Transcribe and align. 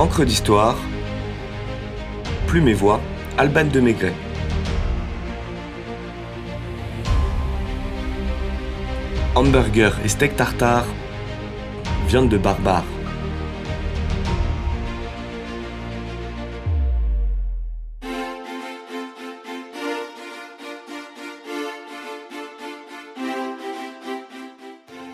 Encre 0.00 0.24
d'histoire, 0.24 0.78
Plume 2.46 2.68
et 2.68 2.72
Voix, 2.72 3.02
Alban 3.36 3.66
de 3.66 3.80
Maigret. 3.80 4.14
Hamburger 9.34 9.92
et 10.02 10.08
steak 10.08 10.36
tartare, 10.36 10.86
viande 12.08 12.30
de 12.30 12.38
barbare. 12.38 12.82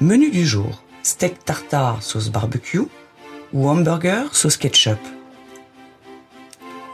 Menu 0.01 0.31
du 0.31 0.47
jour 0.47 0.85
steak 1.03 1.45
tartare 1.45 2.05
sauce 2.05 2.31
barbecue 2.31 2.87
ou 3.57 3.71
hamburger 3.71 4.35
sauce 4.35 4.59
ketchup. 4.59 4.99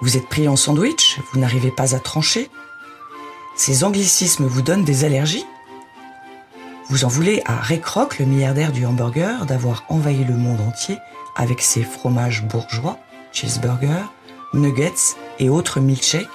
Vous 0.00 0.16
êtes 0.16 0.28
pris 0.28 0.46
en 0.46 0.54
sandwich, 0.54 1.18
vous 1.32 1.40
n'arrivez 1.40 1.72
pas 1.72 1.96
à 1.96 1.98
trancher. 1.98 2.50
Ces 3.56 3.82
anglicismes 3.82 4.46
vous 4.46 4.62
donnent 4.62 4.84
des 4.84 5.04
allergies. 5.04 5.44
Vous 6.88 7.04
en 7.04 7.08
voulez 7.08 7.42
à 7.46 7.56
Ray 7.56 7.82
le 8.20 8.24
milliardaire 8.26 8.70
du 8.70 8.86
hamburger, 8.86 9.44
d'avoir 9.44 9.84
envahi 9.88 10.24
le 10.24 10.36
monde 10.36 10.60
entier 10.60 10.98
avec 11.34 11.60
ses 11.60 11.82
fromages 11.82 12.44
bourgeois, 12.44 12.98
cheeseburgers, 13.32 14.06
nuggets 14.54 15.16
et 15.40 15.48
autres 15.48 15.80
milkshakes. 15.80 16.28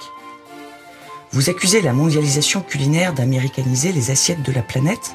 Vous 1.32 1.48
accusez 1.48 1.80
la 1.80 1.94
mondialisation 1.94 2.60
culinaire 2.60 3.14
d'américaniser 3.14 3.92
les 3.92 4.10
assiettes 4.10 4.42
de 4.42 4.52
la 4.52 4.62
planète. 4.62 5.14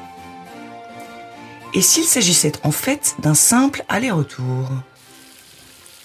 Et 1.72 1.82
s'il 1.82 2.04
s'agissait 2.04 2.52
en 2.64 2.72
fait 2.72 3.14
d'un 3.20 3.34
simple 3.34 3.84
aller-retour? 3.88 4.70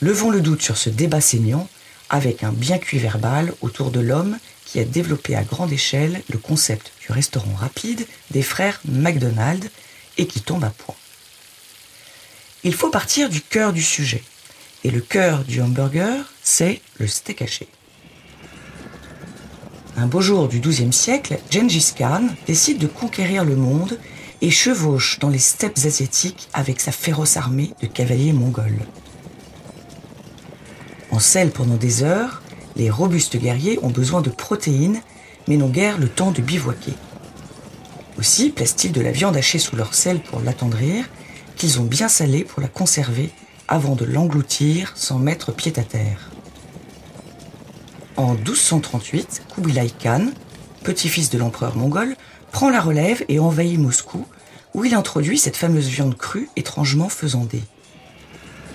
Levons 0.02 0.30
le 0.30 0.40
doute 0.40 0.62
sur 0.62 0.78
ce 0.78 0.90
débat 0.90 1.20
saignant 1.20 1.68
avec 2.10 2.44
un 2.44 2.54
bien 2.54 2.78
cuit 2.78 3.00
verbal 3.00 3.54
autour 3.60 3.92
de 3.92 4.00
l'homme 4.00 4.38
qui 4.66 4.80
a 4.80 4.86
développé 4.86 5.36
à 5.36 5.44
grande 5.44 5.74
échelle 5.74 6.22
le 6.30 6.38
concept 6.38 6.94
du 7.02 7.12
restaurant 7.12 7.54
rapide 7.56 8.08
des 8.32 8.42
frères 8.42 8.80
McDonald 8.86 9.70
et 10.18 10.26
qui 10.26 10.40
tombe 10.40 10.64
à 10.64 10.70
point. 10.70 10.96
Il 12.64 12.74
faut 12.74 12.90
partir 12.90 13.30
du 13.30 13.42
cœur 13.42 13.74
du 13.74 13.84
sujet. 13.84 14.24
Et 14.86 14.92
le 14.92 15.02
cœur 15.02 15.44
du 15.44 15.62
hamburger, 15.62 16.24
c'est 16.42 16.82
le 16.98 17.08
steak 17.08 17.42
haché. 17.42 17.68
Un 19.98 20.08
beau 20.08 20.22
jour 20.22 20.48
du 20.48 20.62
XIIe 20.62 20.94
siècle, 20.94 21.40
Gengis 21.52 21.94
Khan 21.98 22.30
décide 22.48 22.78
de 22.78 22.88
conquérir 22.88 23.44
le 23.44 23.58
monde 23.58 24.00
et 24.42 24.50
chevauche 24.50 25.20
dans 25.20 25.28
les 25.28 25.40
steppes 25.40 25.80
asiatiques 25.84 26.48
avec 26.54 26.80
sa 26.80 26.94
féroce 26.94 27.36
armée 27.36 27.74
de 27.82 27.88
cavaliers 27.88 28.32
mongols. 28.32 28.86
En 31.12 31.20
selle 31.20 31.52
pendant 31.52 31.76
des 31.76 32.04
heures, 32.04 32.42
les 32.76 32.90
robustes 32.90 33.38
guerriers 33.38 33.80
ont 33.82 33.90
besoin 33.90 34.22
de 34.22 34.30
protéines, 34.30 35.02
mais 35.48 35.58
n'ont 35.58 35.70
guère 35.70 35.98
le 35.98 36.08
temps 36.08 36.32
de 36.32 36.42
bivouaquer. 36.42 36.94
Aussi 38.18 38.50
placent-ils 38.50 38.92
de 38.92 39.02
la 39.02 39.12
viande 39.12 39.38
hachée 39.38 39.60
sous 39.60 39.76
leur 39.76 39.94
sel 39.94 40.22
pour 40.22 40.42
l'attendrir, 40.42 41.06
qu'ils 41.56 41.80
ont 41.80 41.86
bien 41.86 42.08
salée 42.10 42.44
pour 42.44 42.62
la 42.62 42.68
conserver 42.68 43.32
avant 43.68 43.96
de 43.96 44.06
l'engloutir 44.06 44.94
sans 44.96 45.20
mettre 45.20 45.52
pied 45.52 45.74
à 45.78 45.84
terre. 45.84 46.30
En 48.18 48.34
1238, 48.34 49.44
Kubilai 49.56 49.90
Khan, 49.90 50.28
petit-fils 50.84 51.30
de 51.30 51.38
l'empereur 51.38 51.78
mongol, 51.78 52.16
prend 52.52 52.70
la 52.70 52.82
relève 52.82 53.24
et 53.30 53.40
envahit 53.40 53.80
Moscou, 53.80 54.26
où 54.74 54.86
il 54.86 54.94
introduit 54.94 55.38
cette 55.38 55.58
fameuse 55.58 55.88
viande 55.88 56.18
crue 56.18 56.50
étrangement 56.56 57.10
faisandée. 57.10 57.64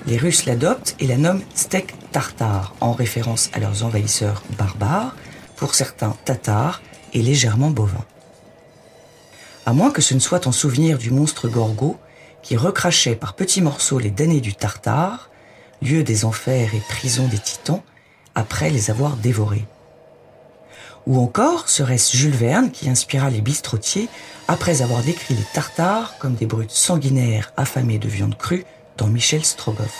Les 0.06 0.18
Russes 0.18 0.44
l'adoptent 0.44 0.96
et 1.00 1.06
la 1.06 1.16
nomment 1.16 1.42
steak 1.54 1.94
tartare, 2.10 2.74
en 2.80 2.92
référence 2.92 3.48
à 3.54 3.58
leurs 3.58 3.84
envahisseurs 3.84 4.42
barbares, 4.58 5.16
pour 5.56 5.74
certains 5.74 6.14
tatars 6.24 6.82
et 7.14 7.22
légèrement 7.22 7.70
bovins. 7.70 8.04
À 9.64 9.72
moins 9.72 9.90
que 9.90 10.02
ce 10.02 10.12
ne 10.12 10.18
soit 10.18 10.46
en 10.46 10.52
souvenir 10.52 10.98
du 10.98 11.10
monstre 11.10 11.48
Gorgo, 11.48 11.96
qui 12.42 12.56
recrachait 12.56 13.16
par 13.16 13.32
petits 13.34 13.62
morceaux 13.62 13.98
les 13.98 14.10
damnés 14.10 14.42
du 14.42 14.54
Tartare, 14.54 15.30
lieu 15.80 16.02
des 16.02 16.26
enfers 16.26 16.74
et 16.74 16.82
prison 16.86 17.26
des 17.28 17.38
titans, 17.38 17.82
après 18.34 18.68
les 18.68 18.90
avoir 18.90 19.16
dévorés. 19.16 19.64
Ou 21.06 21.18
encore 21.18 21.68
serait-ce 21.70 22.14
Jules 22.14 22.34
Verne 22.34 22.70
qui 22.70 22.90
inspira 22.90 23.30
les 23.30 23.40
bistrotiers 23.40 24.08
après 24.48 24.82
avoir 24.82 25.02
décrit 25.02 25.34
les 25.34 25.46
Tartares 25.54 26.18
comme 26.18 26.34
des 26.34 26.46
brutes 26.46 26.70
sanguinaires 26.70 27.52
affamées 27.56 27.98
de 27.98 28.08
viande 28.08 28.36
crue 28.36 28.66
dans 28.96 29.08
Michel 29.08 29.44
Strogoff. 29.44 29.94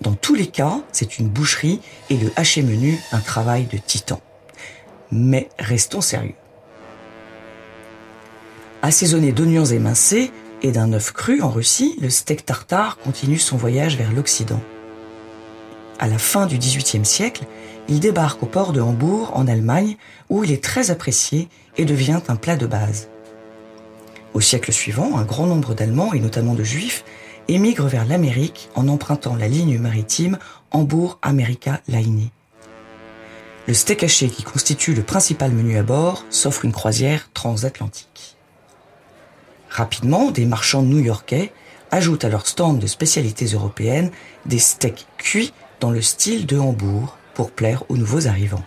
Dans 0.00 0.14
tous 0.14 0.34
les 0.34 0.46
cas, 0.46 0.80
c'est 0.92 1.18
une 1.18 1.28
boucherie 1.28 1.80
et 2.08 2.16
le 2.16 2.32
haché 2.36 2.62
menu 2.62 2.98
un 3.12 3.20
travail 3.20 3.66
de 3.66 3.76
titan. 3.76 4.20
Mais 5.10 5.48
restons 5.58 6.00
sérieux. 6.00 6.34
Assaisonné 8.82 9.32
d'oignons 9.32 9.66
émincés 9.66 10.32
et 10.62 10.72
d'un 10.72 10.92
œuf 10.92 11.12
cru 11.12 11.42
en 11.42 11.50
Russie, 11.50 11.96
le 12.00 12.08
steak 12.08 12.46
tartare 12.46 12.96
continue 12.98 13.38
son 13.38 13.56
voyage 13.56 13.96
vers 13.96 14.12
l'Occident. 14.12 14.60
À 15.98 16.06
la 16.06 16.18
fin 16.18 16.46
du 16.46 16.56
XVIIIe 16.56 17.04
siècle, 17.04 17.44
il 17.88 18.00
débarque 18.00 18.42
au 18.42 18.46
port 18.46 18.72
de 18.72 18.80
Hambourg, 18.80 19.32
en 19.34 19.46
Allemagne, 19.46 19.96
où 20.30 20.44
il 20.44 20.52
est 20.52 20.64
très 20.64 20.90
apprécié 20.90 21.48
et 21.76 21.84
devient 21.84 22.20
un 22.28 22.36
plat 22.36 22.56
de 22.56 22.66
base. 22.66 23.08
Au 24.34 24.40
siècle 24.40 24.72
suivant, 24.72 25.18
un 25.18 25.24
grand 25.24 25.46
nombre 25.46 25.74
d'Allemands, 25.74 26.12
et 26.12 26.20
notamment 26.20 26.54
de 26.54 26.64
Juifs, 26.64 27.04
émigrent 27.48 27.88
vers 27.88 28.04
l'Amérique 28.04 28.68
en 28.74 28.88
empruntant 28.88 29.34
la 29.34 29.48
ligne 29.48 29.78
maritime 29.78 30.38
Hambourg-America-Line. 30.70 32.28
Le 33.66 33.74
steak 33.74 34.04
haché 34.04 34.28
qui 34.28 34.42
constitue 34.42 34.94
le 34.94 35.02
principal 35.02 35.52
menu 35.52 35.76
à 35.76 35.82
bord 35.82 36.24
s'offre 36.30 36.64
une 36.64 36.72
croisière 36.72 37.30
transatlantique. 37.34 38.36
Rapidement, 39.68 40.30
des 40.30 40.46
marchands 40.46 40.82
new-yorkais 40.82 41.52
ajoutent 41.90 42.24
à 42.24 42.28
leur 42.28 42.46
stand 42.46 42.78
de 42.78 42.86
spécialités 42.86 43.46
européennes 43.46 44.10
des 44.46 44.58
steaks 44.58 45.06
cuits 45.18 45.52
dans 45.80 45.90
le 45.90 46.02
style 46.02 46.46
de 46.46 46.58
Hambourg, 46.58 47.16
pour 47.34 47.50
plaire 47.50 47.84
aux 47.88 47.96
nouveaux 47.96 48.26
arrivants. 48.26 48.64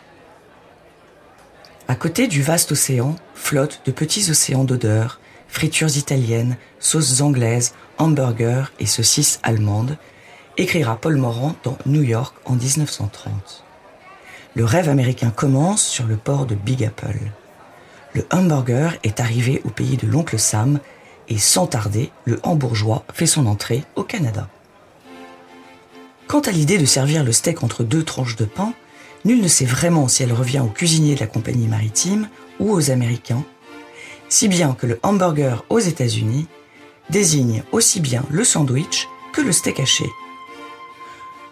À 1.88 1.96
côté 1.96 2.28
du 2.28 2.42
vaste 2.42 2.72
océan 2.72 3.16
flottent 3.36 3.82
de 3.86 3.92
petits 3.92 4.32
océans 4.32 4.64
d'odeurs, 4.64 5.20
fritures 5.54 5.98
italiennes, 5.98 6.58
sauces 6.80 7.22
anglaises, 7.22 7.74
hamburgers 8.00 8.72
et 8.80 8.88
saucisses 8.88 9.40
allemandes, 9.44 9.98
écrira 10.58 10.96
Paul 10.96 11.16
Morand 11.16 11.56
dans 11.64 11.78
New 11.86 12.02
York 12.02 12.36
en 12.46 12.56
1930. 12.56 13.64
Le 14.56 14.66
rêve 14.66 14.90
américain 14.90 15.30
commence 15.30 15.86
sur 15.86 16.06
le 16.06 16.18
port 16.18 16.48
de 16.48 16.56
Big 16.56 16.84
Apple. 16.84 17.20
Le 18.16 18.26
hamburger 18.32 18.98
est 19.04 19.20
arrivé 19.20 19.62
au 19.64 19.70
pays 19.70 19.96
de 19.96 20.08
l'oncle 20.08 20.40
Sam 20.40 20.80
et 21.30 21.38
sans 21.38 21.68
tarder, 21.68 22.12
le 22.26 22.40
hambourgeois 22.42 23.06
fait 23.14 23.28
son 23.28 23.46
entrée 23.46 23.84
au 23.96 24.04
Canada. 24.04 24.50
Quant 26.28 26.42
à 26.42 26.52
l'idée 26.52 26.80
de 26.80 26.86
servir 26.86 27.24
le 27.24 27.32
steak 27.32 27.62
entre 27.62 27.84
deux 27.84 28.04
tranches 28.04 28.38
de 28.38 28.46
pain, 28.46 28.74
nul 29.24 29.40
ne 29.40 29.48
sait 29.48 29.66
vraiment 29.66 30.08
si 30.08 30.24
elle 30.24 30.34
revient 30.34 30.62
aux 30.62 30.74
cuisiniers 30.74 31.14
de 31.14 31.20
la 31.20 31.28
compagnie 31.28 31.68
maritime 31.68 32.28
ou 32.60 32.72
aux 32.72 32.90
Américains, 32.90 33.44
si 34.34 34.48
bien 34.48 34.74
que 34.74 34.88
le 34.88 35.00
hamburger 35.04 35.64
aux 35.70 35.78
États-Unis 35.78 36.48
désigne 37.12 37.62
aussi 37.72 38.00
bien 38.00 38.24
le 38.32 38.44
sandwich 38.44 39.08
que 39.32 39.42
le 39.42 39.52
steak 39.52 39.80
haché. 39.80 40.06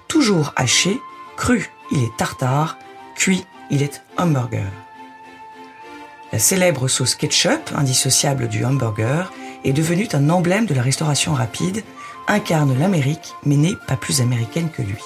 Toujours 0.07 0.51
haché, 0.55 0.99
cru, 1.37 1.69
il 1.91 2.03
est 2.03 2.17
tartare, 2.17 2.79
cuit, 3.13 3.45
il 3.69 3.83
est 3.83 4.01
hamburger. 4.17 4.65
La 6.33 6.39
célèbre 6.39 6.87
sauce 6.87 7.13
ketchup, 7.13 7.69
indissociable 7.75 8.47
du 8.47 8.65
hamburger, 8.65 9.31
est 9.63 9.73
devenue 9.73 10.07
un 10.13 10.31
emblème 10.31 10.65
de 10.65 10.73
la 10.73 10.81
restauration 10.81 11.35
rapide 11.35 11.83
incarne 12.27 12.75
l'Amérique, 12.79 13.35
mais 13.45 13.57
n'est 13.57 13.77
pas 13.87 13.95
plus 13.95 14.21
américaine 14.21 14.71
que 14.71 14.81
lui. 14.81 15.03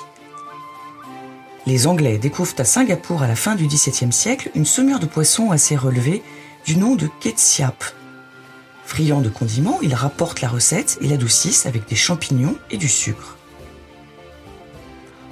Les 1.65 1.87
Anglais 1.87 2.19
découvrent 2.19 2.55
à 2.57 2.63
Singapour 2.63 3.21
à 3.21 3.27
la 3.27 3.35
fin 3.35 3.55
du 3.55 3.67
XVIIe 3.67 4.13
siècle 4.13 4.49
une 4.55 4.65
saumure 4.65 4.99
de 4.99 5.07
poisson 5.07 5.51
assez 5.51 5.75
relevée 5.75 6.23
du 6.65 6.77
nom 6.77 6.95
de 6.95 7.07
ketchup. 7.19 7.83
Friand 8.85 9.21
de 9.21 9.29
condiments, 9.29 9.79
ils 9.81 9.93
rapportent 9.93 10.41
la 10.41 10.49
recette 10.49 10.97
et 10.99 11.07
l'adoucissent 11.07 11.65
avec 11.65 11.87
des 11.87 11.95
champignons 11.95 12.57
et 12.71 12.77
du 12.77 12.89
sucre. 12.89 13.37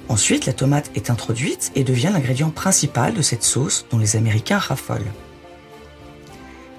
Ensuite, 0.08 0.46
la 0.46 0.52
tomate 0.52 0.90
est 0.94 1.10
introduite 1.10 1.72
et 1.74 1.82
devient 1.82 2.10
l'ingrédient 2.12 2.50
principal 2.50 3.14
de 3.14 3.22
cette 3.22 3.42
sauce 3.42 3.86
dont 3.90 3.98
les 3.98 4.16
Américains 4.16 4.58
raffolent. 4.58 5.12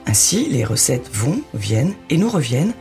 Ainsi, 0.06 0.48
les 0.48 0.64
recettes 0.64 1.10
vont, 1.12 1.42
viennent 1.54 1.96
et 2.10 2.18
nous 2.18 2.30
reviennent 2.30 2.74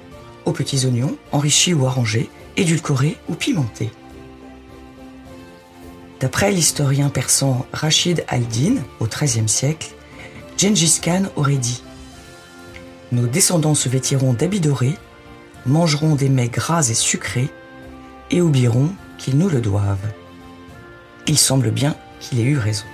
aux 0.44 0.52
petits 0.52 0.84
oignons, 0.86 1.16
enrichis 1.32 1.74
ou 1.74 1.86
arrangés, 1.86 2.30
édulcorés 2.56 3.16
ou 3.28 3.34
pimentés. 3.34 3.90
D'après 6.20 6.52
l'historien 6.52 7.08
persan 7.08 7.66
Rachid 7.72 8.24
al-Din, 8.28 8.76
au 9.00 9.06
XIIIe 9.06 9.48
siècle, 9.48 9.93
Gengis 10.56 11.00
Khan 11.02 11.24
aurait 11.36 11.56
dit 11.56 11.82
Nos 13.12 13.26
descendants 13.26 13.74
se 13.74 13.88
vêtiront 13.88 14.32
d'habits 14.32 14.60
dorés, 14.60 14.96
mangeront 15.66 16.14
des 16.14 16.28
mets 16.28 16.48
gras 16.48 16.88
et 16.88 16.94
sucrés, 16.94 17.48
et 18.30 18.40
oublieront 18.40 18.90
qu'ils 19.18 19.38
nous 19.38 19.48
le 19.48 19.60
doivent. 19.60 20.12
Il 21.26 21.38
semble 21.38 21.70
bien 21.70 21.96
qu'il 22.20 22.40
ait 22.40 22.44
eu 22.44 22.58
raison. 22.58 22.84